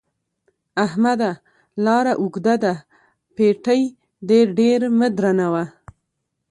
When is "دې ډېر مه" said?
4.27-5.07